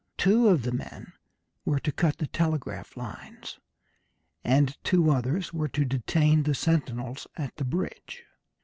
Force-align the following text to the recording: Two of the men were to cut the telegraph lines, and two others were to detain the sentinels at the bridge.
Two 0.17 0.47
of 0.47 0.63
the 0.63 0.71
men 0.71 1.13
were 1.63 1.79
to 1.79 1.91
cut 1.91 2.17
the 2.17 2.25
telegraph 2.25 2.97
lines, 2.97 3.59
and 4.43 4.75
two 4.83 5.11
others 5.11 5.53
were 5.53 5.67
to 5.69 5.85
detain 5.85 6.41
the 6.41 6.55
sentinels 6.55 7.27
at 7.35 7.55
the 7.57 7.65
bridge. 7.65 8.23